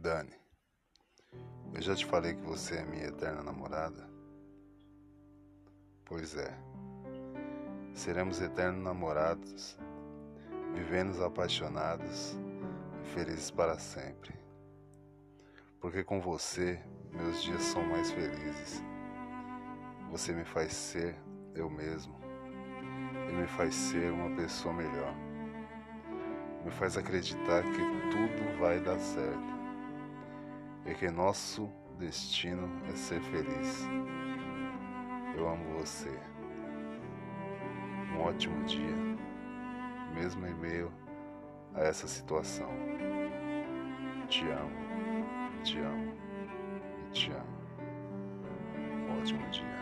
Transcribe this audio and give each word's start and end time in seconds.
Dani, 0.00 0.34
eu 1.74 1.82
já 1.82 1.94
te 1.94 2.06
falei 2.06 2.32
que 2.32 2.40
você 2.40 2.76
é 2.76 2.84
minha 2.86 3.08
eterna 3.08 3.42
namorada? 3.42 4.08
Pois 6.06 6.34
é, 6.38 6.50
seremos 7.92 8.40
eternos 8.40 8.82
namorados, 8.82 9.78
vivendo 10.72 11.22
apaixonados 11.22 12.34
e 13.02 13.08
felizes 13.08 13.50
para 13.50 13.78
sempre. 13.78 14.32
Porque 15.82 16.02
com 16.02 16.18
você 16.18 16.82
meus 17.12 17.42
dias 17.42 17.60
são 17.60 17.84
mais 17.84 18.10
felizes. 18.10 18.82
Você 20.10 20.32
me 20.32 20.46
faz 20.46 20.72
ser 20.72 21.14
eu 21.54 21.68
mesmo 21.68 22.18
e 23.28 23.32
me 23.34 23.46
faz 23.46 23.74
ser 23.74 24.10
uma 24.10 24.34
pessoa 24.34 24.72
melhor. 24.72 25.14
Me 26.64 26.70
faz 26.70 26.96
acreditar 26.96 27.62
que 27.64 27.82
tudo 28.10 28.58
vai 28.58 28.80
dar 28.80 28.98
certo 28.98 29.59
e 30.86 30.94
que 30.94 31.10
nosso 31.10 31.70
destino 31.98 32.68
é 32.88 32.96
ser 32.96 33.20
feliz. 33.22 33.86
Eu 35.36 35.48
amo 35.48 35.78
você. 35.78 36.10
Um 38.14 38.20
ótimo 38.20 38.64
dia, 38.64 38.96
mesmo 40.14 40.46
em 40.46 40.54
meio 40.54 40.92
a 41.74 41.80
essa 41.80 42.08
situação. 42.08 42.68
Te 44.28 44.44
amo, 44.50 45.62
te 45.62 45.78
amo 45.78 46.14
e 47.06 47.10
te 47.10 47.30
amo. 47.32 47.60
Um 49.08 49.20
ótimo 49.20 49.48
dia. 49.50 49.79